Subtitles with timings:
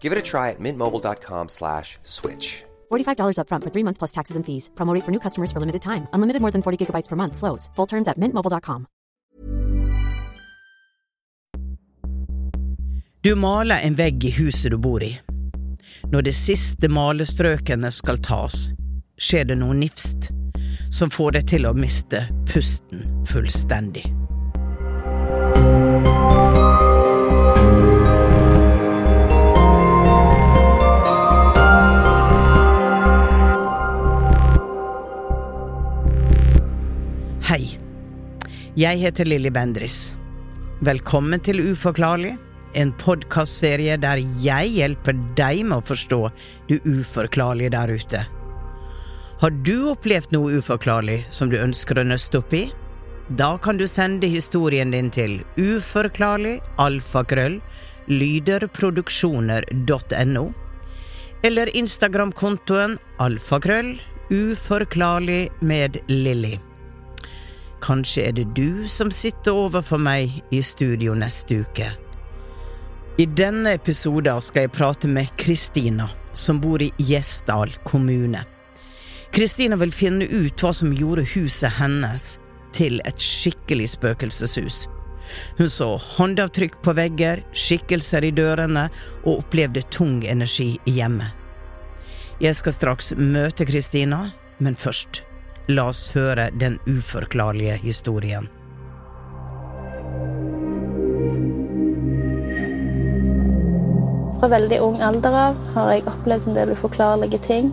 [0.00, 2.64] Give it a try at mintmobile.com slash switch.
[2.90, 4.70] $45 upfront for three months plus taxes and fees.
[4.74, 6.08] Promo rate for new customers for limited time.
[6.14, 7.36] Unlimited more than 40 gigabytes per month.
[7.36, 7.68] Slows.
[7.76, 8.86] Full terms at mintmobile.com.
[13.20, 15.10] Du maler en vegg i huset du bor i.
[16.12, 18.70] Når de siste malestrøkene skal tas,
[19.18, 20.30] skjer det noe nifst
[20.94, 24.06] som får deg til å miste pusten fullstendig.
[38.78, 40.14] Jeg heter Lilly Bendris.
[40.86, 42.36] Velkommen til Uforklarlig,
[42.78, 46.30] en podkastserie der jeg hjelper deg med å forstå
[46.68, 48.20] det uforklarlige der ute.
[49.40, 52.70] Har du opplevd noe uforklarlig som du ønsker å nøste opp i?
[53.40, 57.58] Da kan du sende historien din til uforklarlig alfakrøll
[58.06, 60.54] lyderproduksjoner.no,
[61.50, 62.94] eller Instagram-kontoen
[63.26, 63.98] alfakrøll
[64.30, 66.67] uforklarlig med Lilly.
[67.84, 71.92] Kanskje er det du som sitter overfor meg i studio neste uke.
[73.18, 78.44] I denne episoden skal jeg prate med Kristina, som bor i Gjesdal kommune.
[79.34, 82.36] Kristina vil finne ut hva som gjorde huset hennes
[82.76, 84.86] til et skikkelig spøkelseshus.
[85.58, 88.86] Hun så håndavtrykk på vegger, skikkelser i dørene
[89.24, 91.34] og opplevde tung energi i hjemmet.
[92.38, 94.28] Jeg skal straks møte Kristina,
[94.62, 95.24] men først
[95.68, 98.46] La oss høre den uforklarlige historien.
[104.38, 107.68] Fra veldig ung alder av har jeg opplevd en del uforklarlige ting.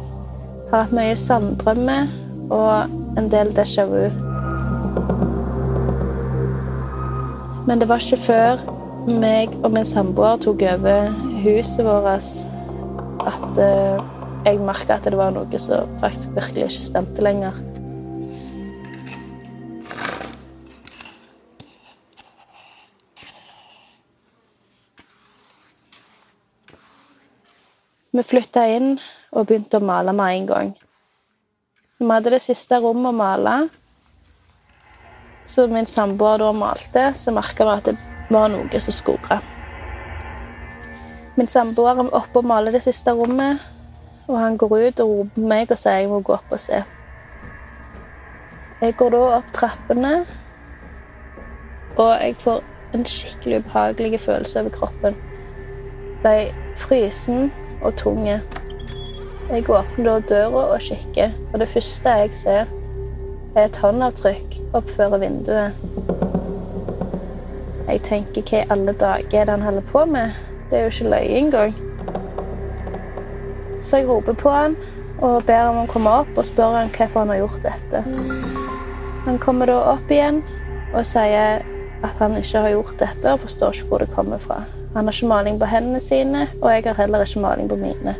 [0.73, 2.09] Har hatt mye sanddrømmer
[2.51, 4.09] og en del déjà vu.
[7.63, 8.65] Men det var ikke før
[9.07, 12.27] meg og min samboer tok over huset vårt
[13.23, 14.03] at eh,
[14.49, 17.55] jeg merka at det var noe som faktisk virkelig ikke stemte lenger.
[28.15, 28.93] Vi flytta inn
[29.35, 30.69] og begynte å male med en gang.
[31.99, 33.55] Vi hadde det siste rommet å male.
[35.43, 37.95] Så min samboer da malte, så merka vi at det
[38.31, 39.41] var noe som skurra.
[41.35, 43.59] Min samboer er oppe og maler det siste rommet,
[44.29, 46.79] og han går ut og roper meg og sier jeg må gå opp og se.
[48.79, 50.13] Jeg går da opp trappene,
[51.99, 52.63] og jeg får
[52.95, 55.21] en skikkelig ubehagelig følelse over kroppen.
[56.23, 56.37] Ble
[56.79, 57.51] frysen
[57.85, 58.39] og tunge.
[59.49, 62.71] Jeg åpner da døra og kikker, og det første jeg ser,
[63.55, 65.83] er et håndavtrykk oppfører vinduet.
[67.85, 70.33] Jeg tenker hva i alle dager er det han holder på med?
[70.69, 71.75] Det er jo ikke løye engang.
[73.79, 74.75] Så jeg roper på han
[75.21, 78.01] og ber om å komme opp og spør han hvorfor han har gjort dette.
[79.25, 80.41] Han kommer da opp igjen
[80.95, 81.61] og sier
[82.05, 84.63] at han ikke har gjort dette, og forstår ikke hvor det kommer fra.
[84.95, 88.13] Han har ikke maling på hendene sine, og jeg har heller ikke maling på mine.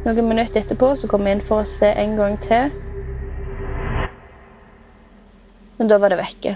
[0.00, 2.72] Noen minutter etterpå så kom jeg inn for å se en gang til.
[5.76, 6.54] Men da var det vekke.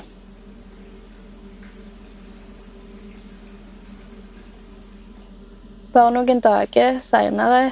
[5.92, 7.66] Bare noen dager seinere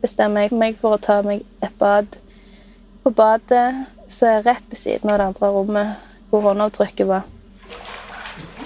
[0.00, 2.16] bestemmer jeg meg for å ta meg et bad.
[3.04, 3.66] På badet
[4.08, 7.28] så er jeg rett ved siden av det andre rommet hvor håndavtrykket var.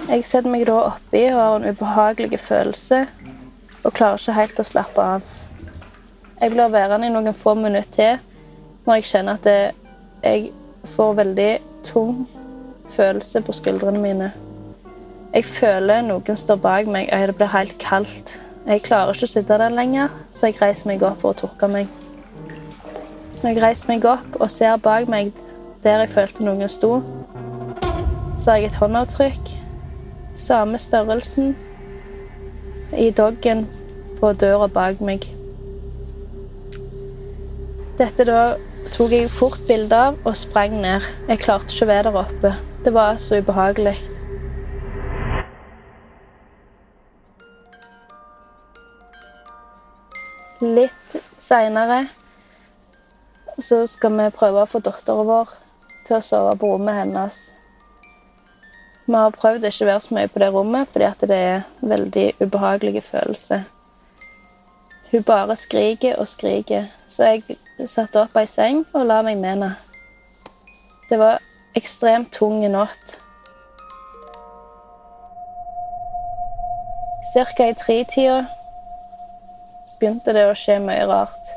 [0.05, 3.07] Jeg setter meg da oppi og har en ubehagelig følelse
[3.85, 5.25] og klarer ikke helt å slappe av.
[6.41, 9.49] Jeg blir værende i noen få minutter til når jeg kjenner at
[10.25, 10.51] jeg
[10.93, 11.53] får veldig
[11.89, 12.27] tung
[12.93, 14.31] følelse på skuldrene mine.
[15.33, 18.37] Jeg føler noen står bak meg, og det blir helt kaldt.
[18.69, 21.89] Jeg klarer ikke å sitte der lenger, så jeg reiser meg opp og tørker meg.
[23.41, 25.33] Når jeg reiser meg opp og ser bak meg
[25.85, 26.99] der jeg følte noen sto,
[28.37, 29.64] ser jeg et håndavtrykk.
[30.35, 31.57] Samme størrelsen
[32.99, 33.69] i doggen
[34.19, 35.29] på døra bak meg.
[37.99, 38.41] Dette da
[38.91, 41.07] tok jeg fort bilde av og sprang ned.
[41.29, 42.53] Jeg klarte ikke å være der oppe.
[42.85, 43.95] Det var så ubehagelig.
[50.65, 52.07] Litt seinere
[53.63, 55.59] så skal vi prøve å få dattera vår
[56.09, 57.45] til å sove på rommet hennes.
[59.07, 62.27] Vi har prøvd å ikke være så mye på det rommet fordi det er veldig
[62.41, 63.67] ubehagelige følelser.
[65.11, 69.51] Hun bare skriker og skriker, så jeg satte opp ei seng og la meg med
[69.51, 69.75] henne.
[71.11, 71.45] Det var
[71.77, 73.19] ekstremt tung natt.
[77.35, 78.41] Cirka i tretida
[80.01, 81.53] begynte det å skje mye rart.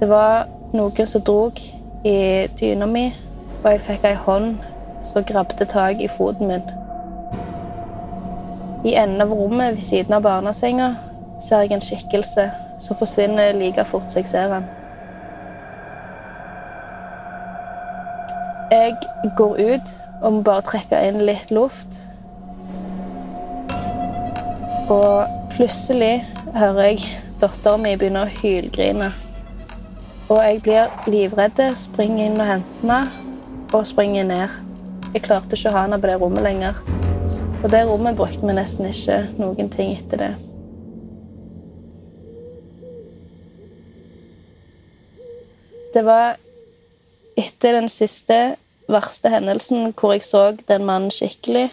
[0.00, 1.60] Det var noen som drog
[2.08, 2.18] i
[2.56, 3.10] dyna mi,
[3.60, 4.69] og jeg fikk ei hånd
[5.02, 6.62] som grabbet tak i foten min.
[8.84, 10.94] I enden av rommet ved siden av barnesenga
[11.40, 12.50] ser jeg en skikkelse
[12.80, 14.68] som forsvinner like fort som jeg ser den.
[18.70, 18.94] Jeg
[19.36, 19.90] går ut
[20.22, 22.00] og må bare trekke inn litt luft.
[24.90, 26.24] Og plutselig
[26.54, 27.04] hører jeg
[27.40, 29.10] datteren min begynne å hylgrine.
[30.30, 33.00] Og jeg blir livredd, springer inn og henter henne
[33.74, 34.69] og springer ned.
[35.10, 36.76] Jeg klarte ikke å ha henne på det rommet lenger.
[37.60, 40.30] Og det rommet brukte vi nesten ikke noen ting etter det.
[45.90, 46.38] Det var
[47.34, 48.38] etter den siste
[48.90, 51.66] verste hendelsen hvor jeg så den mannen skikkelig,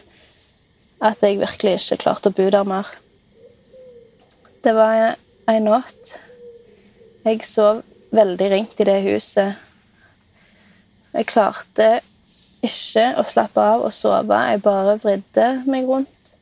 [0.98, 2.90] at jeg virkelig ikke klarte å bo der mer.
[4.66, 5.14] Det var
[5.46, 6.18] en natt.
[7.22, 7.86] Jeg sov
[8.18, 9.62] veldig ringt i det huset.
[11.14, 12.00] Jeg klarte
[12.66, 14.38] ikke å slappe av og sove.
[14.52, 16.34] Jeg bare vridde meg rundt.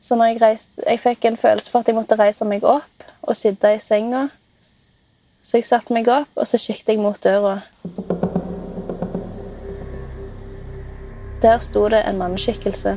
[0.00, 3.06] Så når jeg, reiste, jeg fikk en følelse for at jeg måtte reise meg opp
[3.26, 4.28] og sitte i senga.
[5.42, 7.60] Så jeg satte meg opp, og så kikket jeg mot døra.
[11.42, 12.96] Der sto det en manneskikkelse.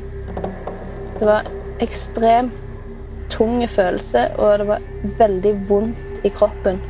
[1.20, 1.50] Det var
[1.82, 2.54] ekstremt
[3.30, 4.86] tung følelse, og det var
[5.20, 6.82] veldig vondt i kroppen.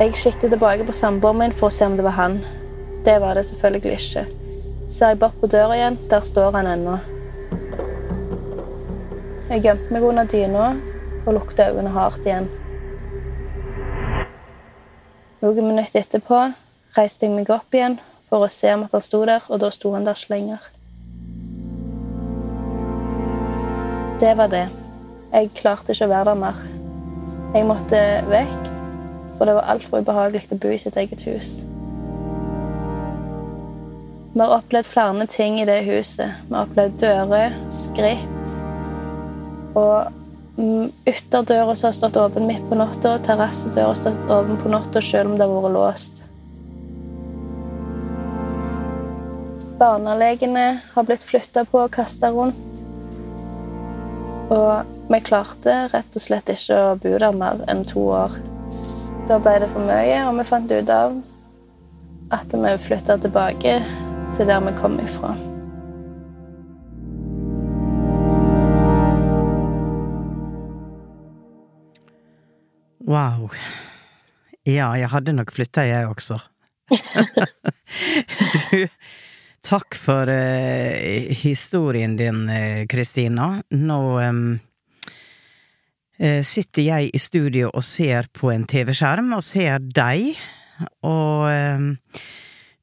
[0.00, 2.40] Jeg kikket tilbake på samboeren min for å se om det var han.
[3.06, 4.26] Det var det selvfølgelig ikke.
[4.88, 6.96] Ser jeg bort på døra igjen, der står han ennå.
[9.46, 10.64] Jeg gjemte meg under dyna
[11.26, 12.48] og lukket øynene hardt igjen.
[15.38, 16.40] Noen minutter etterpå
[16.96, 17.94] reiste jeg meg opp igjen
[18.26, 20.66] for å se om at han sto der, og da sto han der ikke lenger.
[24.18, 24.64] Det var det.
[25.30, 26.58] Jeg klarte ikke å være der mer.
[27.54, 28.02] Jeg måtte
[28.34, 28.68] vekk,
[29.38, 31.54] for det var altfor ubehagelig å bo i sitt eget hus.
[34.36, 36.28] Vi har opplevd flere ting i det huset.
[36.48, 38.50] Vi har opplevd dører, skritt
[39.76, 40.10] og
[40.58, 45.00] mm, Ytterdøra som har stått åpen midt på natta, terrassedøra har stått åpen på natta
[45.00, 46.22] selv om det har vært låst.
[49.80, 52.84] Barnelegene har blitt flytta på og kasta rundt.
[54.52, 58.36] Og vi klarte rett og slett ikke å bo der mer enn to år.
[59.32, 61.22] Da ble det for mye, og vi fant ut av
[62.36, 63.80] at vi flytta tilbake
[64.36, 65.30] til der vi kom ifra.
[73.06, 73.48] Wow.
[74.66, 76.36] Ja, jeg hadde nok flytta, jeg også.
[78.70, 78.84] du,
[79.64, 83.54] takk for uh, historien din, uh, Kristina.
[83.72, 84.46] Nå um,
[86.16, 90.34] sitter jeg i studio og ser på en TV-skjerm, og ser deg.
[91.04, 91.94] Og um,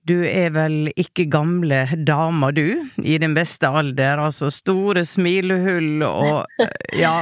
[0.04, 6.66] Du er vel ikke gamle dama, du, i din beste alder, altså store smilehull og
[7.04, 7.14] ja,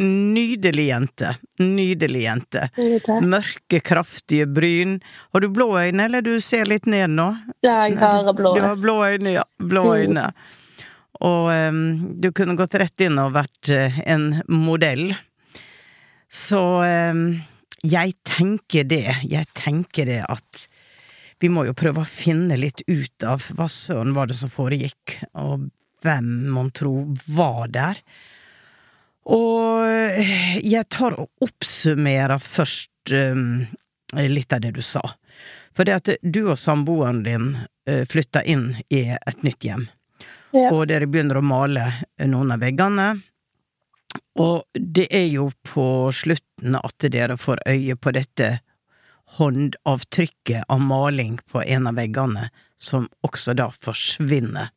[0.00, 1.34] nydelig jente.
[1.60, 2.68] Nydelig jente.
[3.20, 4.96] Mørke, kraftige bryn.
[5.36, 7.28] Har du blå øyne, eller du ser litt ned nå?
[7.60, 8.54] Ja, jeg har blå.
[8.54, 8.56] øyne.
[8.56, 9.44] Du har blå øyne, ja.
[9.60, 10.26] Blå øyne.
[11.28, 11.84] Og um,
[12.16, 15.10] du kunne gått rett inn og vært uh, en modell.
[16.32, 17.24] Så um,
[17.84, 20.68] jeg tenker det, jeg tenker det at
[21.40, 25.18] vi må jo prøve å finne litt ut av hva søren var det som foregikk,
[25.38, 25.68] og
[26.02, 26.92] hvem mon tro
[27.26, 28.00] var der.
[29.28, 29.84] Og
[30.64, 33.66] jeg tar og oppsummerer først um,
[34.16, 35.02] litt av det du sa.
[35.76, 39.88] For det at du og samboeren din uh, flytta inn i et nytt hjem,
[40.48, 40.70] Ja.
[40.72, 41.82] og dere begynner å male
[42.24, 43.10] noen av veggene.
[44.40, 48.46] Og det er jo på slutten at dere får øye på dette
[49.36, 54.72] håndavtrykket av maling på en av veggene, som også da forsvinner.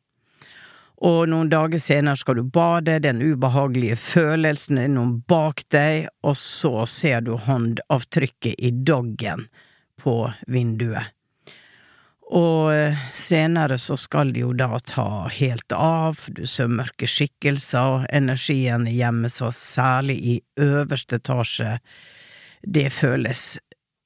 [1.02, 6.36] Og noen dager senere skal du bade, den ubehagelige følelsen er noen bak deg, og
[6.38, 9.48] så ser du håndavtrykket i doggen
[9.98, 10.16] på
[10.46, 11.10] vinduet.
[12.32, 17.98] Og eh, senere så skal det jo da ta helt av, du ser mørke skikkelser,
[17.98, 21.76] og energien i hjemmet, så særlig i øverste etasje,
[22.62, 23.56] det føles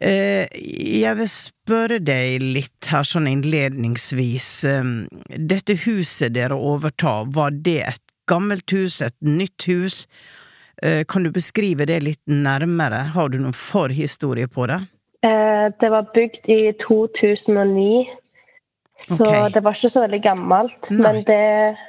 [0.00, 0.46] Eh,
[1.00, 4.48] jeg vil spørre deg litt her sånn innledningsvis.
[4.68, 4.90] Eh,
[5.36, 10.04] Dette huset dere overtar, var det et gammelt hus, et nytt hus?
[10.82, 13.12] Eh, Kan du beskrive det litt nærmere?
[13.14, 14.82] Har du noen forhistorie på det?
[15.24, 18.06] Eh, det var bygd i 2009,
[18.96, 19.48] så okay.
[19.52, 20.90] det var ikke så veldig gammelt.
[20.90, 21.00] Nei.
[21.00, 21.40] Men det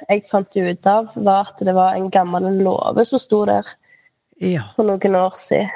[0.08, 3.68] jeg fant ut av, var at det var en gammel låve som sto der
[4.40, 5.70] Ja, for noen år siden.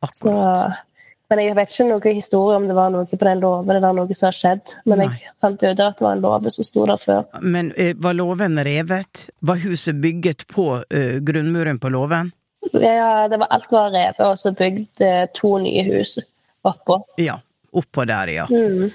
[0.00, 0.86] Så, akkurat.
[1.30, 4.16] Men jeg vet ikke noe historie om det var noe på den låven eller noe
[4.18, 4.72] som har skjedd.
[4.90, 5.08] Men Nei.
[5.22, 7.22] jeg fant ut at det var en låve som sto der før.
[7.40, 9.28] Men eh, var låven revet?
[9.46, 12.32] Var huset bygget på uh, grunnmuren på låven?
[12.74, 16.18] Ja, det var, alt var revet, og så bygd uh, to nye hus
[16.66, 16.98] oppå.
[17.22, 17.38] Ja,
[17.72, 18.48] oppå der, ja.
[18.50, 18.90] Mm.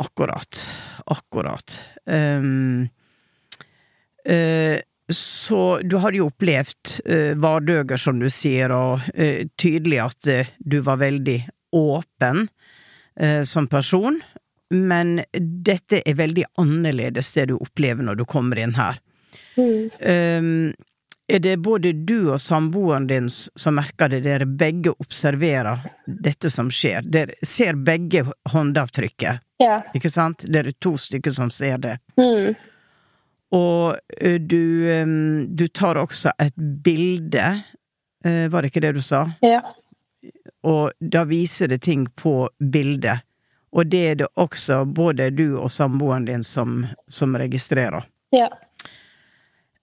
[0.00, 0.64] Akkurat.
[1.04, 1.80] Akkurat.
[2.08, 2.88] Um,
[4.24, 4.80] eh,
[5.16, 10.52] så du hadde jo opplevd uh, vardøger, som du sier, og eh, tydelig at eh,
[10.58, 11.38] du var veldig
[11.76, 12.48] åpen
[13.20, 14.20] eh, som person.
[14.70, 15.20] Men
[15.66, 19.00] dette er veldig annerledes det du opplever når du kommer inn her.
[19.58, 19.90] Mm.
[19.98, 20.72] Ehm,
[21.30, 26.70] er det både du og samboeren din som merker det, dere begge observerer dette som
[26.74, 27.02] skjer?
[27.06, 29.82] Dere ser begge håndavtrykket, Ja.
[29.94, 30.46] ikke sant?
[30.46, 31.98] Dere er to stykker som ser det.
[32.18, 32.54] Mm.
[33.50, 33.96] Og
[34.46, 37.62] du, ehm, du tar også et bilde,
[38.24, 39.26] eh, var det ikke det du sa?
[39.42, 39.62] ja.
[40.62, 43.22] Og da viser det ting på bildet.
[43.72, 48.04] Og det er det også både du og samboeren din som, som registrerer.
[48.36, 48.50] ja.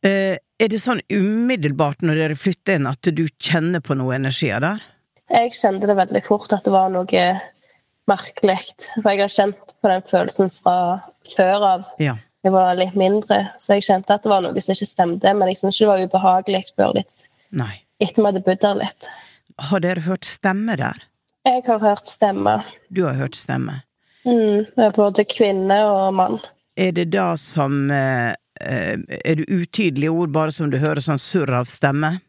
[0.05, 4.61] Eh, er det sånn umiddelbart når dere flytter inn at du kjenner på noe energier
[4.61, 4.81] der?
[5.29, 7.25] Jeg kjente det veldig fort at det var noe
[8.09, 8.57] merkelig.
[8.95, 10.77] For jeg har kjent på den følelsen fra
[11.35, 11.85] før av.
[12.01, 12.15] Ja.
[12.45, 15.33] Jeg var litt mindre, så jeg kjente at det var noe som ikke stemte.
[15.33, 17.73] Men jeg syntes ikke det var ubehagelig før litt, Nei.
[17.99, 19.09] etter vi hadde bodd der litt.
[19.69, 21.01] Har dere hørt stemme der?
[21.47, 22.59] Jeg har hørt stemme.
[22.93, 23.81] Du har hørt stemme.
[24.27, 26.39] Mm, både kvinne og mann.
[26.77, 31.21] Er det da som eh, eh, Er det utydelige ord, bare som du hører sånn
[31.21, 32.19] surr av stemme?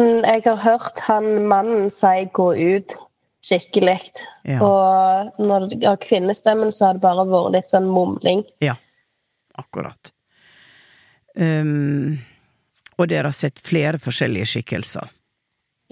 [0.00, 2.96] Mm, jeg har hørt han mannen si 'gå ut'
[3.46, 4.00] skikkelig.
[4.44, 4.60] Ja.
[4.62, 8.42] Og når det har kvinnestemmen, så har det bare vært litt sånn mumling.
[8.64, 8.74] Ja,
[9.60, 10.12] akkurat.
[11.36, 12.16] Um,
[12.96, 15.10] og dere har sett flere forskjellige skikkelser.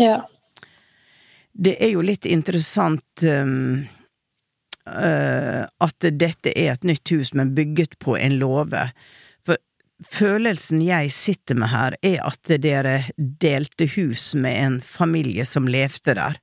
[0.00, 0.22] Ja.
[1.52, 3.84] Det er jo litt interessant um,
[4.88, 8.88] uh, at dette er et nytt hus, men bygget på en låve.
[9.44, 9.60] For
[10.08, 16.16] følelsen jeg sitter med her, er at dere delte hus med en familie som levde
[16.16, 16.40] der.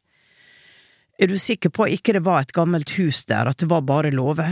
[1.22, 3.84] Er du sikker på at ikke det var et gammelt hus der, at det var
[3.86, 4.48] bare låve?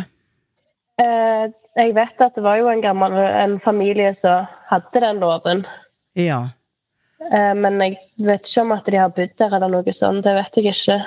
[1.01, 1.45] Eh,
[1.79, 5.65] jeg vet at det var jo en gammel en familie som hadde den loven.
[6.19, 6.41] Ja.
[7.31, 10.23] Eh, men jeg vet ikke om at de har bodd der eller noe sånt.
[10.25, 10.99] Det vet jeg ikke.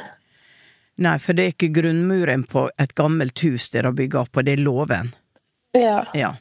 [1.03, 4.45] Nei, for det er ikke grunnmuren på et gammelt hus dere har bygd opp på,
[4.45, 5.13] det er låven.
[5.77, 6.03] Ja.
[6.17, 6.35] Ja.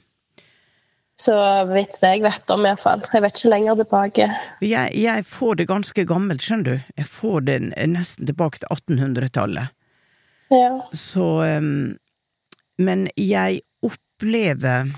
[1.21, 1.35] Så
[1.69, 3.03] vidt jeg vet om, iallfall.
[3.13, 4.27] Jeg vet ikke lenger tilbake.
[4.65, 6.93] Jeg, jeg får det ganske gammelt, skjønner du.
[6.97, 7.57] Jeg får det
[7.93, 9.75] nesten tilbake til 1800-tallet.
[10.51, 10.71] Ja.
[10.97, 11.93] Så um,
[12.81, 13.61] Men jeg
[14.21, 14.93] opplever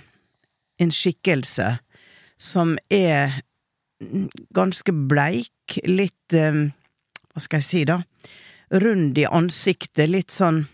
[0.78, 1.78] en skikkelse
[2.38, 3.40] som er
[4.52, 6.74] ganske bleik, litt um,
[7.32, 8.02] Hva skal jeg si, da?
[8.84, 10.66] Rund i ansiktet, litt sånn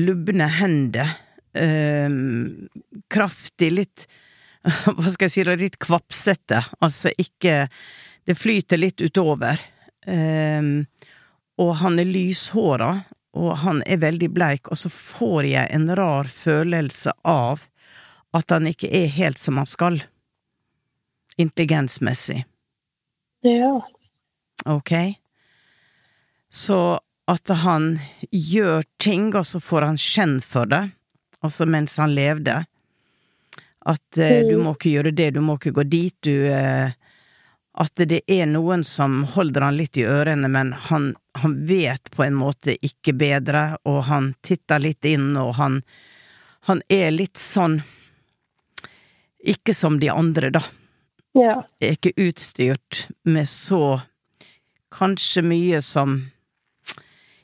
[0.00, 1.12] lubne hender.
[1.52, 2.70] Um,
[3.12, 4.06] kraftig, litt
[4.96, 6.62] Hva skal jeg si, da, litt kvapsete.
[6.80, 7.66] Altså ikke
[8.24, 9.60] Det flyter litt utover.
[10.06, 10.86] Um,
[11.60, 12.94] og han er lyshåra,
[13.32, 17.64] og han er veldig bleik, og så får jeg en rar følelse av
[18.36, 20.02] at han ikke er helt som han skal.
[21.40, 22.44] Intelligensmessig.
[23.44, 23.80] ja.
[24.64, 24.92] Ok?
[26.52, 27.96] Så at han
[28.30, 30.84] gjør ting, og så får han skjenn for det,
[31.40, 32.58] altså mens han levde.
[33.88, 36.92] At eh, du må ikke gjøre det, du må ikke gå dit, du eh,
[37.72, 42.24] At det er noen som holder han litt i ørene, men han, han vet på
[42.26, 45.82] en måte ikke bedre, og han titter litt inn, og han
[46.62, 47.80] Han er litt sånn
[49.42, 50.62] Ikke som de andre, da.
[51.34, 51.64] Ja.
[51.80, 54.02] Er ikke utstyrt med så
[54.92, 56.20] Kanskje mye som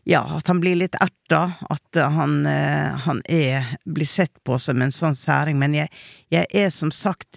[0.08, 4.80] ja, at han blir litt erta, at han, eh, han er, blir sett på som
[4.80, 5.90] en sånn særing, men jeg,
[6.32, 7.36] jeg er som sagt,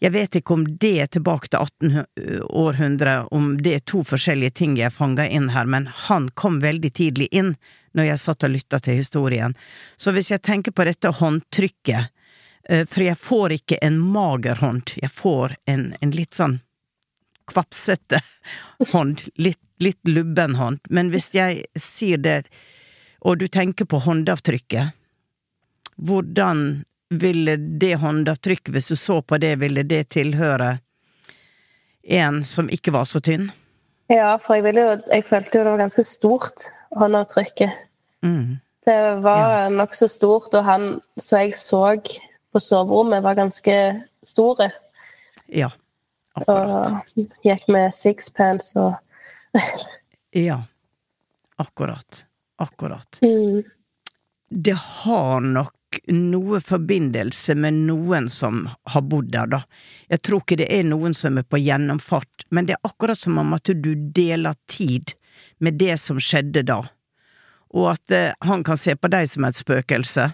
[0.00, 4.78] jeg vet ikke om det er tilbake til 1800, om det er to forskjellige ting
[4.80, 7.52] jeg fanga inn her, men han kom veldig tidlig inn
[7.92, 9.54] når jeg satt og lytta til historien.
[10.00, 12.08] Så hvis jeg tenker på dette håndtrykket,
[12.70, 16.60] eh, for jeg får ikke en mager hånd, jeg får en, en litt sånn
[17.50, 18.22] kvapsete
[18.94, 22.46] hånd, litt, litt lubben hånd, men hvis jeg sier det,
[23.20, 24.96] og du tenker på håndavtrykket,
[26.00, 30.78] hvordan ville det håndavtrykk, hvis du så på det, ville det tilhøre
[32.02, 33.50] en som ikke var så tynn?
[34.10, 36.66] ja, for jeg, ville jo, jeg følte jo det var ganske stort,
[36.98, 37.76] håndavtrykket.
[38.26, 38.58] Mm.
[38.84, 40.86] Det var nokså stort, og han
[41.20, 41.82] som jeg så
[42.50, 43.76] på soverommet, var ganske
[44.26, 44.70] store.
[45.46, 45.70] Ja,
[46.34, 46.90] akkurat.
[46.90, 48.98] Og gikk med sixpence og
[50.34, 50.60] Ja,
[51.58, 52.26] akkurat.
[52.60, 53.18] Akkurat.
[53.22, 53.62] mm.
[54.48, 55.74] det har nok
[56.12, 59.62] noe forbindelse med noen som har bodd der, da.
[60.10, 63.38] Jeg tror ikke det er noen som er på gjennomfart, men det er akkurat som
[63.42, 65.14] om at du deler tid
[65.58, 66.82] med det som skjedde da,
[67.70, 70.30] og at eh, han kan se på deg som et spøkelse.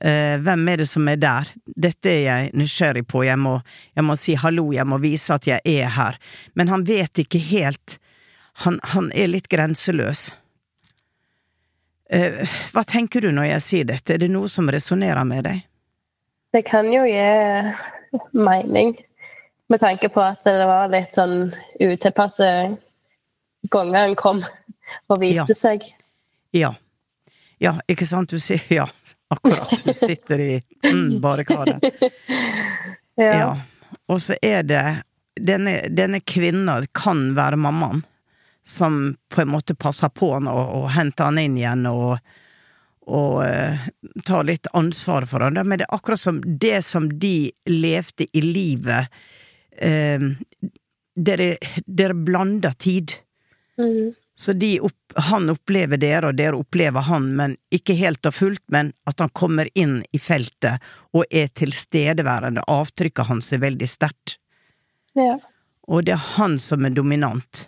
[0.00, 1.50] Eh, hvem er det som er der?
[1.66, 3.58] Dette er jeg nysgjerrig på, jeg må,
[3.94, 6.18] jeg må si hallo, jeg må vise at jeg er her,
[6.54, 7.98] men han vet ikke helt,
[8.64, 10.32] han, han er litt grenseløs.
[12.10, 12.42] Eh,
[12.74, 15.62] hva tenker du når jeg sier dette, er det noe som resonnerer med deg?
[16.54, 17.24] Det kan jo gi
[18.36, 18.92] mening,
[19.72, 21.48] med tanke på at det var litt sånn
[21.80, 22.48] utilpasse
[23.72, 24.42] ganger han kom
[25.08, 25.58] og viste Ja.
[25.58, 25.86] seg.
[26.54, 26.74] Ja.
[27.62, 28.84] Ja, ikke sant, du sier ja,
[29.32, 30.52] akkurat, du sitter i
[30.84, 31.80] mm, barrikadet.
[33.14, 33.30] Ja.
[33.38, 33.50] Ja.
[34.10, 34.80] Og så er det
[35.38, 38.00] denne, denne kvinna kan være mammaen,
[38.66, 42.16] som på en måte passer på han og, og henter han inn igjen og,
[43.04, 43.86] og uh,
[44.24, 45.60] tar litt ansvar for han.
[45.60, 49.12] Men det er akkurat som det som de levde i livet
[49.82, 50.32] uh,
[51.14, 51.52] Dere,
[51.86, 53.12] dere blander tid.
[53.78, 54.16] Mm.
[54.34, 58.62] Så de opp, han opplever dere, og dere opplever han, men ikke helt og fullt,
[58.74, 60.82] men at han kommer inn i feltet
[61.14, 62.64] og er tilstedeværende.
[62.66, 64.40] Avtrykket hans er veldig sterkt.
[65.14, 65.36] ja.
[65.86, 67.66] Og det er han som er dominant.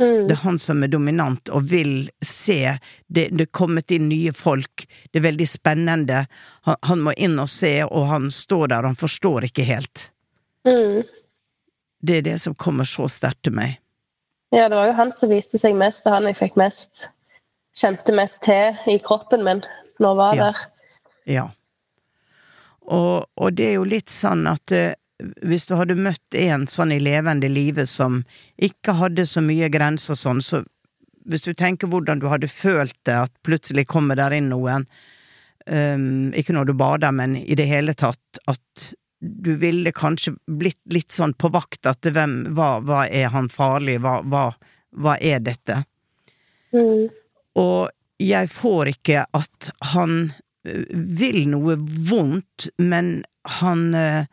[0.00, 0.26] Mm.
[0.26, 2.78] Det er han som er dominant og vil se.
[3.06, 4.86] Det, det er kommet inn nye folk.
[5.12, 6.24] Det er veldig spennende.
[6.66, 10.08] Han, han må inn og se, og han står der, han forstår ikke helt.
[10.66, 11.04] Mm.
[12.04, 13.78] Det er det som kommer så sterkt til meg.
[14.54, 17.08] Ja, det var jo han som viste seg mest, og han jeg fikk mest
[17.74, 19.64] Kjente mest til i kroppen min
[19.98, 20.44] når jeg var Ja.
[20.44, 20.60] der.
[21.26, 21.46] Ja.
[22.86, 24.92] Og, og det er jo litt sånn at eh,
[25.42, 28.22] hvis du hadde møtt en sånn i levende livet som
[28.56, 30.62] ikke hadde så mye grenser sånn, så
[31.24, 34.84] hvis du tenker hvordan du hadde følt det, at plutselig kommer der inn noen,
[35.66, 38.92] um, ikke når du bader, men i det hele tatt, at
[39.24, 43.98] du ville kanskje blitt litt sånn på vakt at hvem, hva, hva er han farlig,
[44.04, 44.50] hva, hva,
[45.00, 45.80] hva er dette?
[46.74, 47.08] Mm.
[47.60, 47.88] Og
[48.20, 50.18] jeg får ikke at han
[50.66, 53.22] eh, vil noe vondt, men
[53.60, 54.26] han eh,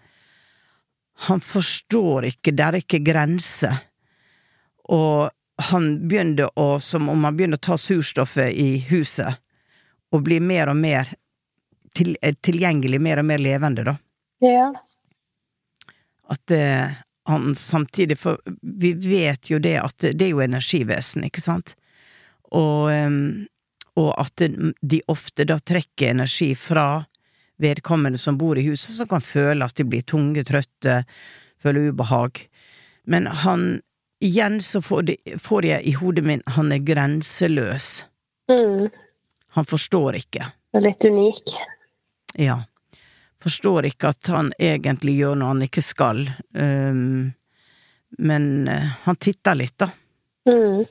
[1.28, 3.78] Han forstår ikke, det er ikke grenser.
[4.90, 5.30] Og
[5.70, 9.38] han begynner å, som om han begynner å ta surstoffet i huset,
[10.12, 11.12] og blir mer og mer
[11.96, 13.96] til, eh, tilgjengelig, mer og mer levende, da.
[14.42, 14.72] Ja.
[16.32, 16.98] At eh,
[17.30, 21.76] han samtidig For vi vet jo det at det er jo energivesen, ikke sant?
[22.52, 22.90] Og,
[24.00, 24.42] og at
[24.82, 27.04] de ofte da trekker energi fra
[27.62, 31.04] vedkommende som bor i huset, som kan føle at de blir tunge, trøtte,
[31.62, 32.46] føler ubehag.
[33.10, 33.82] Men han
[34.22, 38.04] Igjen så får, de, får jeg i hodet min han er grenseløs.
[38.52, 38.92] Mm.
[39.58, 40.46] Han forstår ikke.
[40.70, 41.54] Det er litt unik.
[42.38, 42.60] Ja.
[43.42, 46.22] Forstår ikke at han egentlig gjør noe han ikke skal.
[46.54, 47.32] Um,
[48.22, 49.90] men eh, han titter litt, da.
[50.46, 50.86] Mm.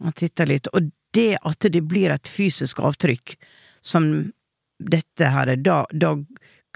[0.00, 0.72] Han titter litt.
[0.72, 3.36] Og det at det blir et fysisk avtrykk
[3.84, 4.30] som
[4.80, 6.14] dette her, da, da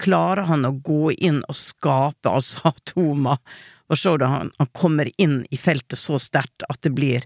[0.01, 3.39] klarer han å gå inn og skape altså atomer.
[3.87, 7.25] Og så da han, han kommer inn i feltet så sterkt at det blir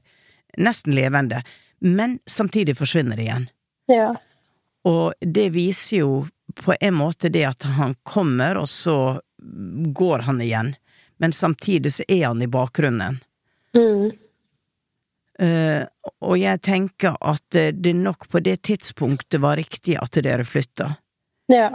[0.58, 1.44] nesten levende.
[1.80, 3.48] Men samtidig forsvinner det igjen.
[3.90, 4.10] Ja.
[4.88, 6.14] Og det viser jo
[6.60, 9.20] på en måte det at han kommer, og så
[9.96, 10.74] går han igjen.
[11.20, 13.20] Men samtidig så er han i bakgrunnen.
[13.76, 14.12] Mm.
[15.40, 15.84] Eh,
[16.20, 20.96] og jeg tenker at eh, det nok på det tidspunktet var riktig at dere flytta.
[21.54, 21.70] ja.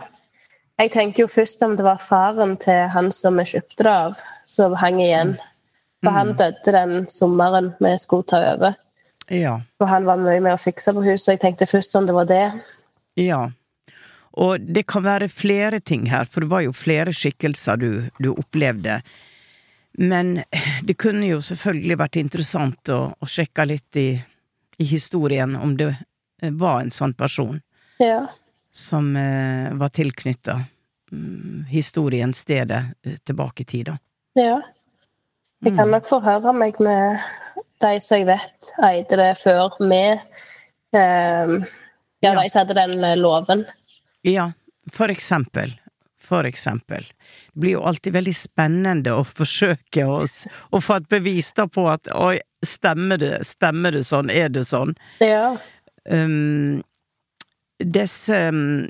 [0.74, 4.16] Jeg tenker jo først om det var faren til han som vi kjøpte det av,
[4.42, 5.36] som hang igjen.
[6.02, 8.74] For han døde den sommeren vi skulle ta over.
[9.30, 9.60] Ja.
[9.78, 12.16] Og han var mye med å fikse på huset, og jeg tenkte først om det
[12.16, 12.42] var det.
[13.22, 13.38] Ja.
[14.34, 18.32] Og det kan være flere ting her, for det var jo flere skikkelser du, du
[18.34, 18.98] opplevde.
[20.02, 20.40] Men
[20.82, 24.08] det kunne jo selvfølgelig vært interessant å, å sjekke litt i,
[24.78, 25.92] i historien om det
[26.52, 27.60] var en sånn person
[28.02, 28.26] Ja.
[28.72, 30.58] som eh, var tilknytta
[31.12, 33.98] mm, historien, stedet, eh, tilbake i tid, da.
[34.34, 34.62] ja.
[35.64, 37.22] Jeg kan nok forhøre meg med
[37.80, 40.18] de som jeg vet eide det før med
[40.92, 41.54] eh,
[42.20, 42.34] Ja.
[42.36, 43.64] de som hadde den loven.
[44.22, 44.50] Ja,
[44.92, 45.72] for eksempel.
[46.24, 47.04] For eksempel.
[47.52, 50.20] Det blir jo alltid veldig spennende å forsøke å,
[50.72, 54.64] å få et bevis da på at oi, stemmer det, stemmer det sånn, er det
[54.68, 54.94] sånn?
[55.24, 55.56] Ja.
[56.04, 56.82] Um,
[57.78, 58.84] disse um,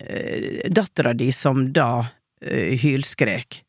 [0.00, 3.62] eh, Dattera di som da uh, hylskrek.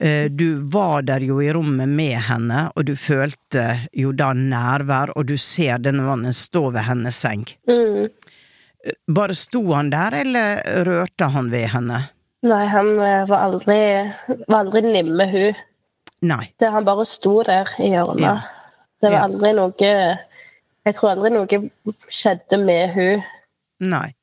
[0.00, 5.14] uh, du var der jo i rommet med henne, og du følte jo da nærvær,
[5.16, 7.46] og du ser denne mannen stå ved hennes seng.
[7.68, 8.08] Mm.
[9.10, 12.04] Bare sto han der, eller rørte han ved henne?
[12.46, 12.92] Nei, han
[13.26, 13.78] var aldri,
[14.46, 15.64] var aldri nimme hun.
[16.22, 16.52] Nei.
[16.58, 18.20] Det, han bare sto der i hjørnet.
[18.24, 18.36] Ja.
[19.00, 19.24] Det var Ja.
[19.28, 19.74] aldri noe
[20.88, 21.58] Jeg tror aldri noe
[22.08, 23.22] skjedde med hun,
[23.80, 24.14] Nei.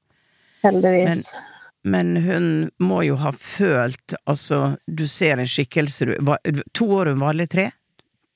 [0.63, 1.34] heldigvis.
[1.86, 6.39] Men hun må jo ha følt Altså, du ser en skikkelse du var,
[6.73, 7.71] To år hun var, eller tre?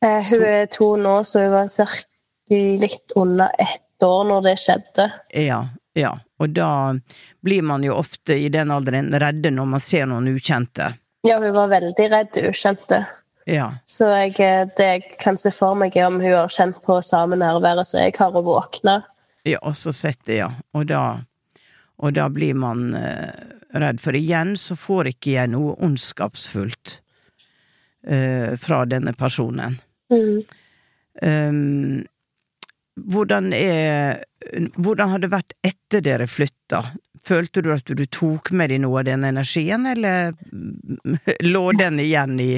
[0.06, 2.06] eh, hun er to nå, så hun var cirka
[2.50, 5.10] litt under ett år når det skjedde.
[5.36, 5.64] Ja.
[5.98, 6.14] Ja.
[6.40, 6.94] Og da
[7.44, 10.94] blir man jo ofte i den alderen redde når man ser noen ukjente.
[11.28, 13.02] Ja, hun var veldig redd ukjente.
[13.50, 13.70] Ja.
[13.84, 17.00] Så jeg, eh, det jeg kan se for meg, er om hun har kjent på
[17.06, 19.02] samme nærværet som jeg har, og våkna.
[19.48, 20.52] ja og så sett det, ja.
[20.78, 21.22] Og da,
[21.98, 23.34] og da blir man eh,
[23.74, 24.02] redd.
[24.02, 27.00] For igjen så får ikke jeg noe ondskapsfullt
[28.08, 29.80] eh, fra denne personen.
[30.14, 30.42] Mm.
[31.22, 32.06] Um,
[32.96, 34.24] hvordan er
[34.80, 36.80] Hvordan har det vært etter dere flytta?
[37.28, 40.32] Følte du at du tok med deg noe av den energien, eller
[41.54, 42.54] lå den igjen i,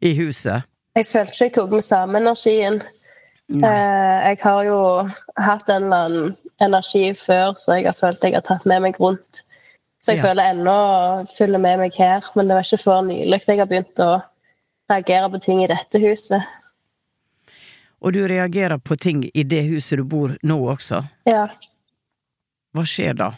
[0.00, 0.62] i huset?
[0.96, 2.80] Jeg følte ikke jeg tok den samme energien.
[3.48, 4.78] Eh, jeg har jo
[5.40, 8.98] hatt en eller annen energi før, så jeg har følt jeg har tatt med meg
[9.00, 9.42] rundt.
[10.00, 10.28] Så jeg Ja.
[10.28, 13.98] føler ennå følger med meg her, men det var ikke før nylig jeg har begynt
[13.98, 14.22] å
[14.90, 16.42] reagere på ting i dette huset.
[18.00, 21.02] Og du reagerer på ting i det huset du bor nå også.
[21.26, 21.48] Ja.
[22.74, 23.32] Hva skjer da?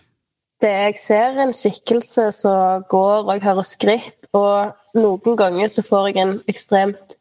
[0.61, 5.83] Det jeg ser en skikkelse som går, og jeg hører skritt, og noen ganger så
[5.87, 7.17] får jeg en ekstremt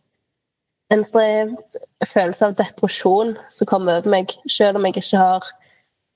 [0.90, 1.76] en ekstremt
[2.08, 5.44] følelse av depresjon som kommer over meg, selv om jeg ikke har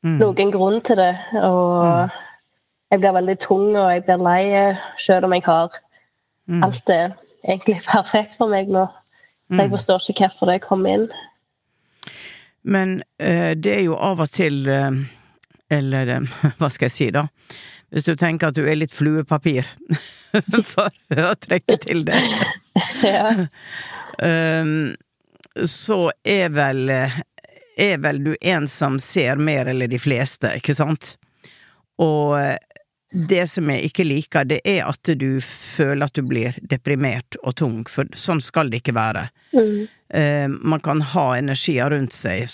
[0.04, 0.18] Mm.
[0.20, 1.14] noen grunn til det.
[1.40, 2.10] Og
[2.92, 5.70] jeg blir veldig tung, og jeg blir lei, selv om jeg har
[6.50, 6.64] Mm.
[6.64, 7.14] alt er
[7.48, 8.88] egentlig perfekt for meg nå.
[9.52, 11.08] Så jeg forstår ikke hvorfor det kom inn.
[12.64, 14.92] Men eh, det er jo av og til eh,
[15.70, 16.20] Eller eh,
[16.60, 17.28] hva skal jeg si, da?
[17.94, 19.68] Hvis du tenker at du er litt fluepapir
[20.74, 20.90] for
[21.22, 22.18] å trekke til det,
[23.06, 23.46] Ja.
[24.18, 24.96] um,
[25.70, 31.16] så er vel er vel du en som ser mer eller de fleste, ikke sant?
[32.02, 32.58] Og eh,
[33.30, 37.56] det som jeg ikke liker, det er at du føler at du blir deprimert og
[37.62, 39.28] tung, for sånn skal det ikke være.
[39.54, 39.86] Mm.
[40.14, 42.46] Eh, man kan ha energier rundt seg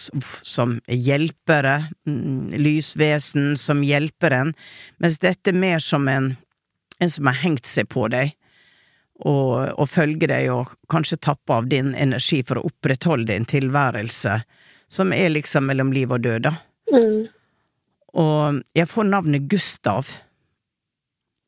[0.47, 4.53] som hjelpere, mm, lysvesen som hjelper en,
[4.97, 6.29] mens dette er mer som en,
[7.03, 8.31] en som har hengt seg på deg,
[9.27, 14.37] og, og følger deg og kanskje tapper av din energi for å opprettholde din tilværelse,
[14.87, 16.53] som er liksom mellom liv og død, da.
[16.95, 17.27] Mm.
[18.23, 20.13] Og jeg får navnet Gustav.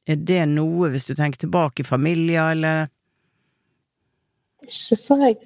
[0.03, 2.91] Er det noe, hvis du tenker tilbake i familie, eller
[4.67, 5.39] Ikke så jeg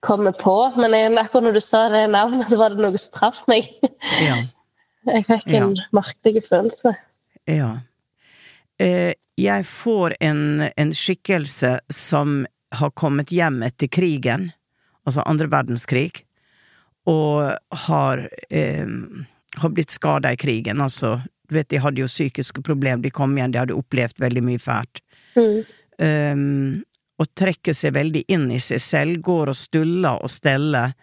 [0.00, 3.14] kommer på, men jeg, akkurat når du sa det navnet, så var det noe som
[3.18, 3.68] traff meg.
[4.24, 4.40] Ja.
[5.08, 6.90] Jeg fikk en merkelig følelse.
[7.48, 7.70] Ja.
[8.76, 12.42] Eh, jeg får en, en skikkelse som
[12.76, 14.50] har kommet hjem etter krigen,
[15.08, 16.26] altså andre verdenskrig,
[17.08, 18.92] og har, eh,
[19.56, 20.84] har blitt skada i krigen.
[20.84, 21.16] Altså,
[21.48, 24.60] du vet, de hadde jo psykiske problemer, de kom igjen, de hadde opplevd veldig mye
[24.60, 25.00] fælt.
[25.34, 25.56] Mm.
[26.00, 26.84] Um,
[27.20, 30.94] og trekker seg veldig inn i seg selv, går og stuller og steller,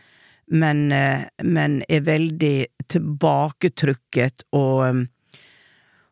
[0.48, 2.56] men, eh, men er veldig
[2.88, 5.06] tilbaketrukket og um,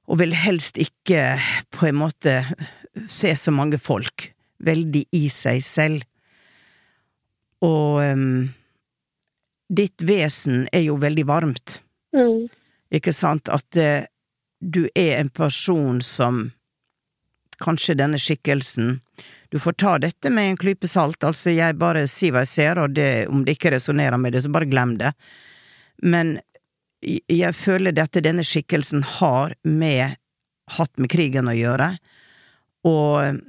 [0.05, 1.37] og vil helst ikke
[1.73, 2.35] på en måte
[3.09, 4.29] se så mange folk.
[4.65, 6.03] Veldig i seg selv.
[7.65, 8.45] Og um,
[9.65, 11.81] ditt vesen er jo veldig varmt,
[12.15, 12.45] Mm.
[12.95, 13.49] ikke sant?
[13.51, 14.05] At uh,
[14.61, 16.51] du er en person som
[17.59, 18.97] Kanskje denne skikkelsen
[19.55, 22.79] Du får ta dette med en klype salt, altså jeg bare sier hva jeg ser,
[22.81, 25.13] og det, om det ikke resonnerer med det, så bare glem det.
[26.03, 26.41] Men
[26.99, 30.17] jeg- føler dette denne skikkelsen har med
[30.75, 31.87] hatt med krigen å gjøre,
[32.83, 33.39] og,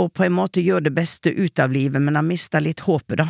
[0.00, 3.20] og på en måte gjør det beste ut av livet, men han mista litt håpet,
[3.20, 3.28] da.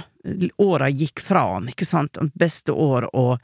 [0.63, 3.41] Åra gikk fra han, ikke sant, beste år, og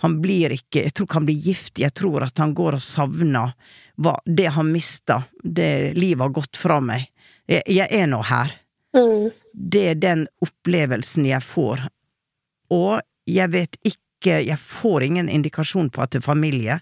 [0.00, 2.80] han blir ikke Jeg tror ikke han blir giftig, jeg tror at han går og
[2.80, 3.52] savner
[4.00, 7.09] hva, det han mista, det livet har gått fra meg.
[7.50, 8.52] Jeg, jeg er nå her.
[8.96, 9.30] Mm.
[9.52, 11.82] Det er den opplevelsen jeg får.
[12.74, 16.74] Og jeg vet ikke Jeg får ingen indikasjon på at det er familie,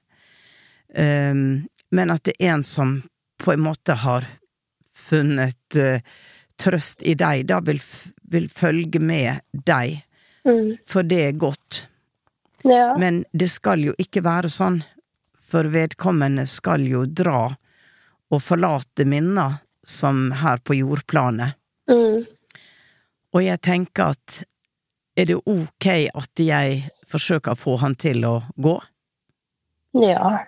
[0.91, 2.97] um, men at det er en som
[3.39, 4.27] på en måte har
[4.91, 6.01] funnet uh,
[6.59, 7.79] trøst i deg, da vil,
[8.27, 10.01] vil følge med deg,
[10.49, 10.77] Mm.
[10.87, 11.89] for det er godt.
[12.65, 12.97] Ja.
[12.99, 14.81] Men det skal jo ikke være sånn,
[15.51, 17.57] for vedkommende skal jo dra
[18.31, 21.57] og forlate minner som her på jordplanet.
[21.89, 22.27] Mm.
[23.35, 24.43] Og jeg tenker at
[25.19, 28.79] er det ok at jeg forsøker å få han til å gå?
[30.05, 30.39] ja.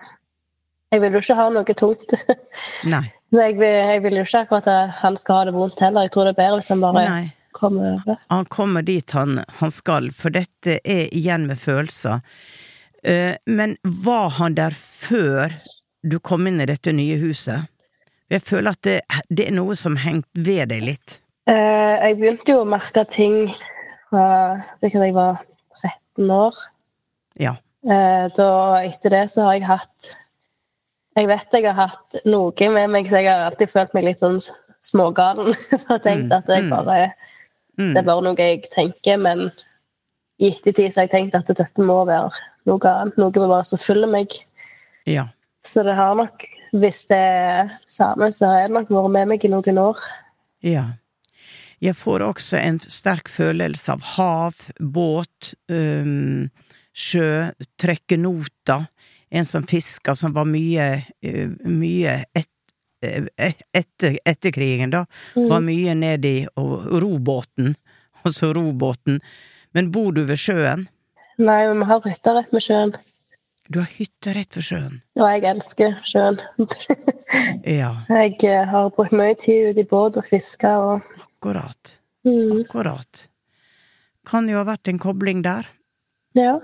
[0.91, 2.13] Jeg vil jo ikke ha noe tungt.
[2.91, 3.05] Nei.
[3.31, 6.03] Jeg vil, jeg vil jo ikke akkurat at han skal ha det vondt heller.
[6.03, 7.21] Jeg tror det er bedre hvis han bare Nei.
[7.55, 8.17] kommer over.
[8.33, 12.19] Han kommer dit han, han skal, for dette er igjen med følelser.
[13.07, 15.55] Eh, men var han der før
[16.03, 17.71] du kom inn i dette nye huset?
[18.31, 21.17] Jeg føler at det, det er noe som hengte ved deg litt.
[21.49, 23.49] Eh, jeg begynte jo å merke ting
[24.07, 24.25] fra
[24.79, 25.41] sikkert jeg var
[25.81, 26.59] 13 år.
[27.41, 27.55] Ja.
[27.83, 28.47] Eh, da,
[28.85, 30.11] etter det så har jeg hatt
[31.17, 34.21] Jeg vet jeg har hatt noe med meg, så jeg har alltid følt meg litt
[34.23, 34.37] sånn
[34.81, 35.51] smågalen.
[35.83, 36.85] For jeg tenkte at jeg Mm, mm.
[36.85, 37.11] bare,
[37.79, 37.93] Mm.
[37.95, 39.45] det er bare noe jeg tenker, men
[40.39, 42.29] i ettertid så har jeg tenkt at dette må være
[42.67, 43.17] noe annet.
[43.17, 44.33] Noe bare som følger meg.
[45.07, 45.27] Ja.
[45.63, 49.45] Så det har nok, hvis det er samme, så har det nok vært med meg
[49.45, 50.01] i noen år.
[50.65, 50.85] Ja.
[51.81, 56.49] Jeg får også en sterk følelse av hav, båt, um,
[56.93, 57.49] sjø,
[57.81, 58.85] trekke nota.
[59.31, 60.87] En som fiska, som var mye,
[61.23, 62.49] øh, mye et,
[63.03, 65.05] øh, etter, etter krigen, da.
[65.35, 67.75] Var mye ned i robåten.
[68.21, 69.15] Altså robåten.
[69.73, 70.83] Men bor du ved sjøen?
[71.41, 72.91] Nei, men vi har hytta rett med sjøen.
[73.71, 74.95] Du har hytte rett ved sjøen.
[75.15, 76.39] Og jeg elsker sjøen.
[77.63, 77.93] Ja.
[78.11, 81.93] Jeg eh, har brukt mye tid ute i båt og fiska og akkurat.
[82.27, 82.65] Mm.
[82.65, 83.21] Akkurat.
[84.27, 85.69] Kan jo ha vært en kobling der.
[86.35, 86.57] Ja.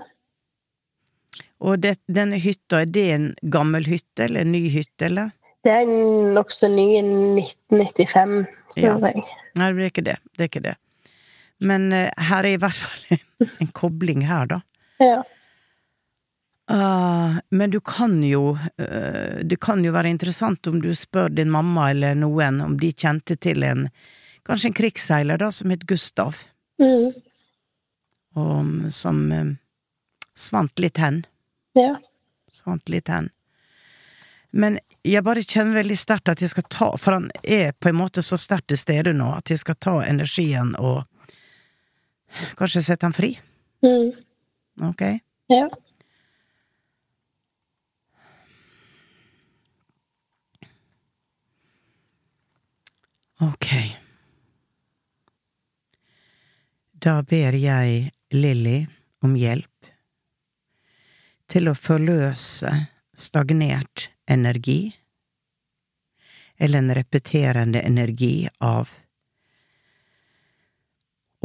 [1.64, 5.32] Og det, denne hytta, er det en gammel hytte, eller en ny hytte, eller?
[5.64, 8.36] Det er en nokså ny i 1995,
[8.74, 8.92] tror Ja.
[9.08, 9.24] jeg.
[9.58, 10.18] Nei, det er ikke det.
[10.36, 10.76] Det er ikke det.
[11.64, 14.60] Men uh, her er i hvert fall en, en kobling her, da.
[15.02, 15.22] Ja.
[16.70, 21.48] Ah, men du kan jo uh, Det kan jo være interessant om du spør din
[21.48, 23.86] mamma eller noen om de kjente til en
[24.44, 26.36] Kanskje en krigsseiler, da, som het Gustav,
[26.80, 27.10] Mm.
[28.38, 29.48] og som eh,
[30.32, 31.18] svant litt hen.
[31.76, 31.98] Ja.
[32.50, 33.28] Svant litt hen.
[34.50, 37.98] Men jeg bare kjenner veldig sterkt at jeg skal ta For han er på en
[37.98, 41.02] måte så sterkt til stede nå at jeg skal ta energien og
[42.56, 43.34] kanskje sette han fri.
[43.84, 44.14] Mm.
[44.88, 45.02] Ok?
[45.52, 45.66] Ja.
[53.40, 53.96] Ok.
[56.92, 58.78] Da ber jeg Lilly
[59.22, 59.90] om hjelp
[61.48, 62.72] til å forløse
[63.14, 64.90] stagnert energi,
[66.58, 68.90] eller en repeterende energi av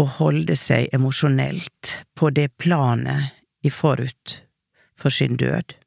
[0.02, 4.40] å holde seg emosjonelt på det planet i forut
[4.98, 5.78] for sin død.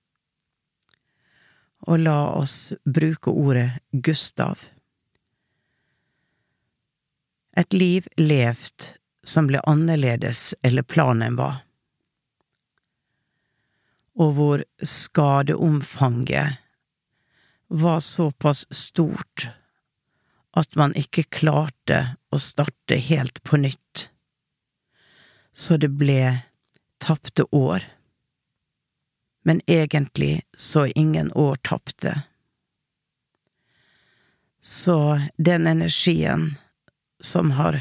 [1.91, 4.71] Og la oss bruke ordet Gustav.
[7.57, 8.91] Et liv levd
[9.25, 11.63] som ble annerledes eller planen var,
[14.17, 16.61] og hvor skadeomfanget
[17.69, 19.49] var såpass stort
[20.57, 24.07] at man ikke klarte å starte helt på nytt,
[25.53, 26.45] så det ble
[27.03, 27.85] tapte år.
[29.45, 32.23] Men egentlig så ingen år tapte.
[34.61, 36.57] Så den energien
[37.21, 37.81] som har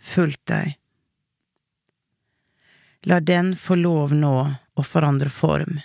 [0.00, 0.76] fulgt deg,
[3.02, 4.36] la den få lov nå
[4.74, 5.80] å forandre form,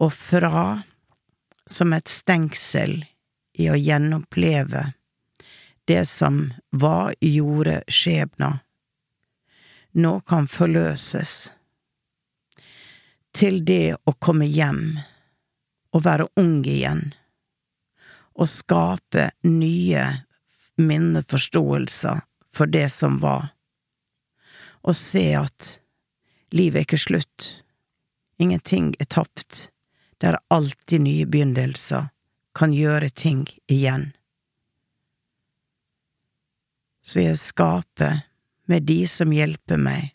[0.00, 0.64] og fra
[1.66, 3.02] som et stengsel
[3.60, 4.90] i å gjenoppleve
[5.90, 8.58] det som var gjorde skjebna,
[9.92, 11.50] nå kan forløses
[13.34, 14.84] til det å komme hjem
[15.90, 17.10] og være ung igjen,
[18.38, 20.04] og skape nye
[20.80, 22.20] minneforståelser
[22.54, 23.50] for det som var,
[24.80, 25.74] og se at
[26.56, 27.50] livet er ikke slutt,
[28.40, 29.68] ingenting er tapt,
[30.18, 32.08] det er alltid nye begynnelser,
[32.56, 34.10] kan gjøre ting igjen.
[37.02, 38.24] Så jeg skaper
[38.70, 40.10] med de som hjelper meg,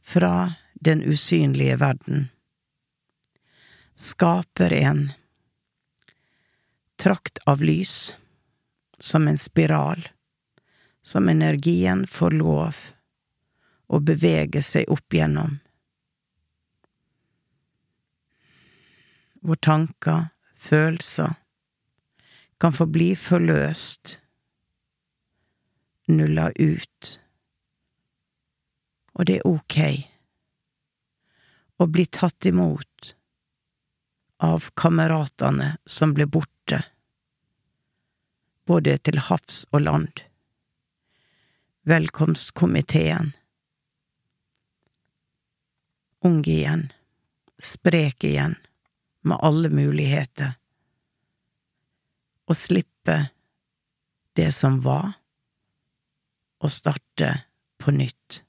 [0.00, 2.28] fra den usynlige verden,
[4.00, 5.02] skaper en
[7.00, 8.16] trakt av lys,
[9.00, 10.08] som en spiral,
[11.02, 12.76] som energien får lov
[13.86, 15.58] å bevege seg opp gjennom.
[19.40, 21.32] Hvor tanker, følelser,
[22.60, 24.18] kan få bli forløst,
[26.10, 27.10] nulla ut,
[29.16, 29.78] og det er ok
[31.80, 33.14] å bli tatt imot
[34.44, 36.82] av kameratene som ble borte,
[38.70, 40.20] både til havs og land.
[41.90, 43.32] Velkomstkomiteen.
[46.22, 46.84] Ung igjen,
[47.58, 48.54] sprek igjen,
[49.26, 50.54] med alle muligheter.
[52.46, 53.18] Å slippe
[54.38, 55.16] det som var,
[56.62, 57.32] og starte
[57.80, 58.42] på nytt.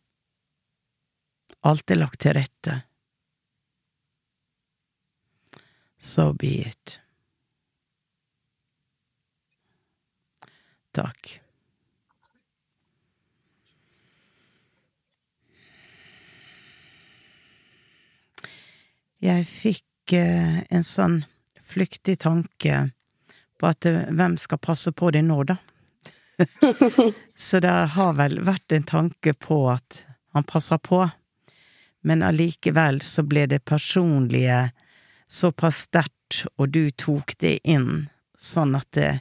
[1.66, 2.82] Alt er lagt til rette.
[5.98, 7.01] So be it.
[10.92, 11.38] Takk.
[19.22, 21.20] Jeg fikk eh, en sånn
[21.62, 22.88] flyktig tanke
[23.62, 25.60] på at eh, hvem skal passe på det nå, da?
[27.38, 31.04] Så det har vel vært en tanke på at han passer på,
[32.02, 34.72] men allikevel så ble det personlige
[35.30, 38.08] såpass sterkt, og du tok det inn,
[38.40, 39.12] sånn at det,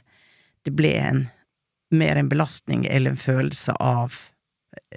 [0.65, 1.21] det ble en
[1.91, 4.15] mer en belastning eller en følelse av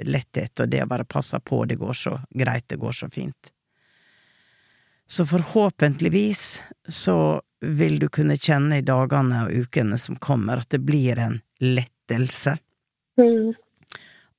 [0.02, 3.50] letthet, og det å bare passe på, det går så greit, det går så fint.
[5.06, 7.16] Så forhåpentligvis så
[7.60, 12.56] vil du kunne kjenne i dagene og ukene som kommer, at det blir en lettelse.
[13.20, 13.52] Mm.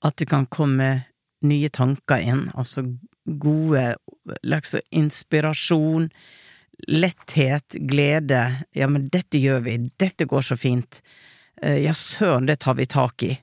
[0.05, 0.89] At det kan komme
[1.45, 2.85] nye tanker inn, altså
[3.25, 3.95] gode
[4.45, 6.09] liksom inspirasjon,
[6.87, 8.41] letthet, glede.
[8.75, 11.01] Ja, men dette gjør vi, dette går så fint.
[11.65, 13.33] Eh, ja, søren, det tar vi tak i.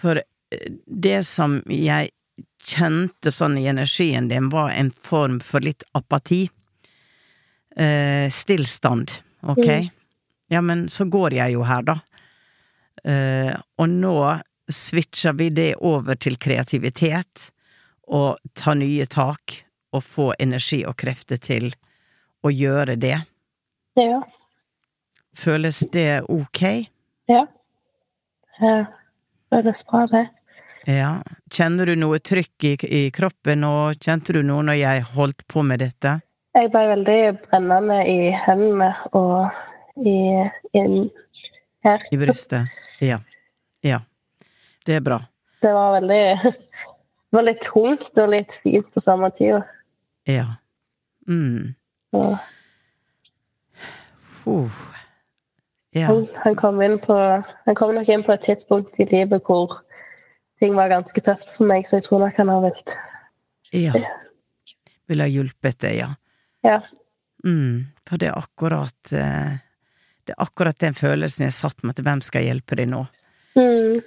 [0.00, 2.10] For eh, det som jeg
[2.68, 6.48] kjente sånn i energien din, var en form for litt apati.
[7.76, 9.12] Eh, stillstand,
[9.42, 9.66] ok?
[9.66, 9.88] Mm.
[10.48, 11.98] Ja, men så går jeg jo her, da.
[13.04, 14.18] Eh, og nå
[14.68, 17.50] switcher vi det over til kreativitet,
[18.08, 19.62] og ta nye tak,
[19.92, 21.70] og få energi og krefter til
[22.44, 23.16] å gjøre det.
[23.96, 24.20] Ja.
[25.36, 26.88] Føles det ok?
[27.28, 27.44] Ja.
[28.58, 28.74] Det
[29.52, 30.24] føles bra, det.
[30.88, 31.10] Ja.
[31.52, 35.62] Kjenner du noe trykk i, i kroppen, og kjente du noe når jeg holdt på
[35.66, 36.18] med dette?
[36.56, 39.52] Jeg ble veldig brennende i hendene og
[40.00, 40.18] i
[40.72, 40.84] i
[41.84, 42.02] her.
[42.10, 42.72] I brystet?
[43.00, 43.20] Ja.
[43.84, 44.00] Ja.
[44.86, 45.20] Det er bra.
[45.62, 46.22] Det var veldig
[47.28, 49.60] Det var litt tungt og litt fint på samme tid.
[50.24, 50.46] Ja.
[51.28, 51.74] Mm.
[52.16, 52.38] Uh.
[55.96, 56.06] Ja.
[56.06, 57.14] han, han kom på
[57.64, 59.80] Han kom nok inn på et tidspunkt i livet hvor
[60.60, 62.96] ting var ganske tøft for meg, så jeg tror nok han har villet
[63.72, 64.02] Ja.
[65.08, 66.10] Ville ha hjulpet deg, ja.
[66.66, 66.80] Ja.
[67.44, 67.86] Mm.
[68.08, 69.58] For det er akkurat eh,
[70.26, 73.04] Det er akkurat den følelsen jeg satt med, at hvem skal hjelpe deg nå?
[73.56, 74.00] Mm.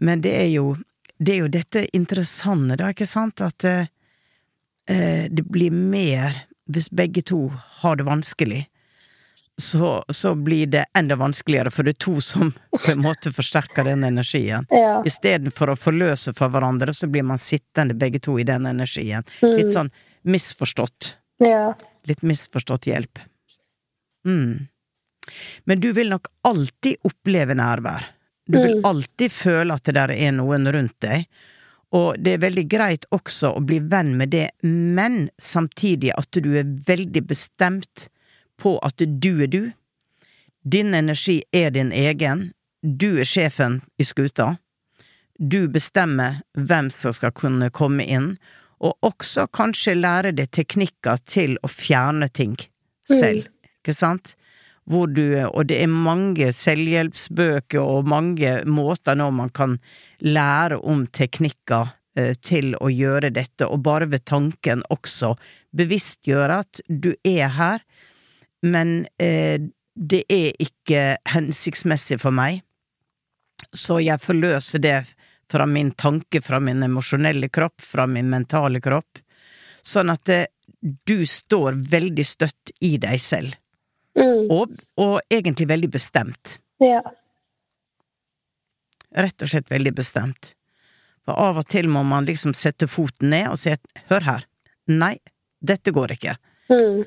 [0.00, 0.76] Men det er jo
[1.18, 3.90] Det er jo dette interessante, da, ikke sant, at eh,
[4.88, 7.48] eh, det blir mer Hvis begge to
[7.82, 8.64] har det vanskelig,
[9.60, 13.84] så, så blir det enda vanskeligere, for det er to som på en måte forsterker
[13.84, 14.66] den energien.
[14.72, 15.02] Ja.
[15.06, 19.24] Istedenfor å forløse for hverandre, så blir man sittende begge to i den energien.
[19.42, 19.56] Mm.
[19.58, 19.92] Litt sånn
[20.24, 21.16] misforstått.
[21.42, 21.74] Ja.
[22.08, 23.18] Litt misforstått hjelp.
[24.26, 24.66] Mm.
[25.64, 28.08] Men du vil nok alltid oppleve nærvær.
[28.48, 28.84] Du vil Mm.
[28.84, 31.26] alltid føle at det der er noen rundt deg.
[31.92, 36.56] Og det er veldig greit også å bli venn med det, men samtidig at du
[36.58, 38.08] er veldig bestemt
[38.62, 39.62] på at du er du.
[40.62, 42.50] Din energi er din egen.
[42.82, 44.56] Du er sjefen i skuta.
[45.38, 48.36] Du bestemmer hvem som skal kunne komme inn,
[48.82, 52.56] og også kanskje lære deg teknikker til å fjerne ting
[53.10, 53.46] selv,
[53.80, 54.34] ikke sant?
[54.90, 59.76] Hvor du, og det er mange selvhjelpsbøker og mange måter nå man kan
[60.18, 65.36] lære om teknikker eh, til å gjøre dette, og bare ved tanken også
[65.78, 67.86] bevisstgjøre at du er her,
[68.62, 69.60] men eh,
[69.94, 71.02] det er ikke
[71.34, 72.62] hensiktsmessig for meg,
[73.76, 74.96] så jeg forløser det
[75.52, 79.20] fra min tanke, fra min emosjonelle kropp, fra min mentale kropp,
[79.84, 80.40] sånn at det,
[81.06, 83.58] du står veldig støtt i deg selv,
[84.12, 84.50] Mm.
[84.52, 86.58] og, og egentlig veldig bestemt.
[86.84, 86.98] Ja.
[89.16, 90.50] Rett og slett veldig bestemt.
[91.24, 94.44] For av og til må man liksom sette foten ned og si at hør her,
[94.92, 95.14] nei,
[95.64, 96.34] dette går ikke.
[96.68, 97.06] Mm.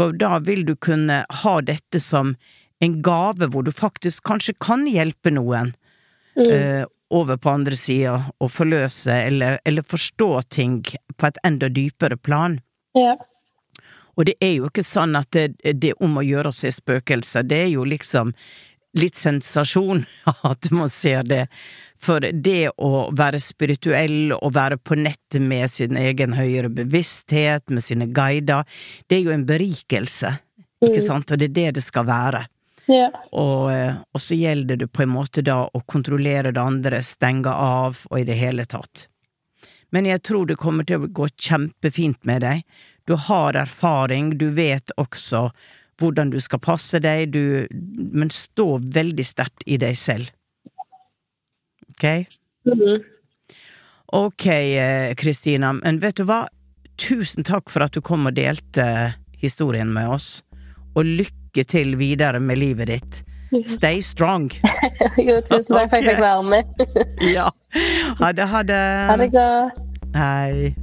[0.00, 2.32] For da vil du kunne ha dette som
[2.80, 5.74] en gave hvor du faktisk kanskje kan hjelpe noen
[6.38, 6.50] Mm.
[6.50, 10.76] eh, over på andre sida og forløse eller, eller forstå ting
[11.18, 12.60] på et enda dypere plan.
[12.94, 13.16] Ja.
[14.14, 16.70] Og det er jo ikke sånn at det, det er om å gjøre å se
[16.72, 18.30] spøkelser, det er jo liksom
[18.98, 20.04] litt sensasjon
[20.50, 21.46] at man ser det.
[22.00, 27.84] For det å være spirituell og være på nettet med sin egen høyere bevissthet, med
[27.84, 28.64] sine guider,
[29.06, 30.32] det er jo en berikelse,
[30.80, 32.46] ikke sant, og det er det det skal være.
[32.90, 33.12] Yeah.
[33.36, 37.52] Og, eh, og så gjelder det på en måte da å kontrollere det andre, stenge
[37.52, 39.06] av og i det hele tatt.
[39.94, 42.64] Men jeg tror det kommer til å gå kjempefint med deg.
[43.06, 45.48] Du har erfaring, du vet også
[46.00, 50.30] hvordan du skal passe deg, du, men stå veldig sterkt i deg selv.
[51.94, 52.06] Ok?
[52.68, 53.00] Mhm.
[54.12, 56.48] Ok, eh, Kristina, men vet du hva?
[56.98, 60.40] Tusen takk for at du kom og delte historien med oss,
[60.98, 63.20] og lykke til videre med livet ditt.
[63.70, 64.50] Stay strong!
[65.18, 66.84] Jo, tusen takk for at jeg fikk være med.
[67.36, 67.46] Ja.
[68.20, 68.82] Ha det, ha det.
[69.10, 69.80] Ha det godt.
[70.14, 70.74] Hei.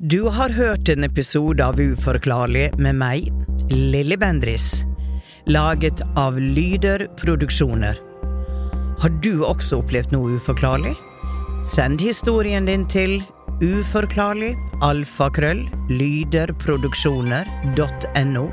[0.00, 3.32] Du har hørt en episode av Uforklarlig med meg,
[3.66, 4.84] Lilly Bendris.
[5.50, 7.98] Laget av Lyder Produksjoner.
[9.02, 10.94] Har du også opplevd noe uforklarlig?
[11.66, 13.22] Send historien din til
[13.58, 14.54] uforklarlig
[14.86, 18.46] alfakrøll lyderproduksjoner.no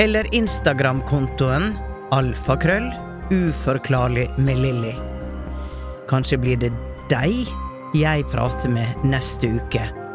[0.00, 1.76] eller Instagram-kontoen
[2.16, 2.88] alfakrøll
[3.28, 4.96] uforklarlig med Lilly.
[6.08, 6.72] Kanskje blir det
[7.12, 7.44] deg
[7.92, 10.11] jeg prater med neste uke.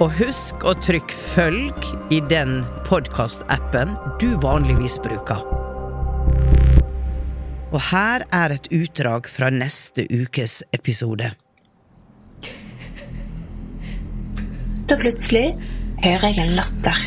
[0.00, 5.42] Og husk å trykke følg i den podkastappen du vanligvis bruker.
[7.72, 11.32] Og her er et utdrag fra neste ukes episode.
[14.88, 15.52] Da plutselig
[16.02, 17.04] hører jeg en latter.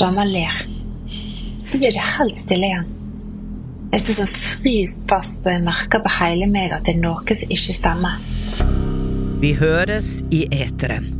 [0.00, 0.64] Dama ler.
[1.10, 2.90] Så blir det helt stille igjen.
[3.90, 7.36] Jeg står så fryst fast, og jeg merker på hele meg at det er noe
[7.36, 8.20] som ikke stemmer.
[9.40, 11.19] Vi høres i eteren.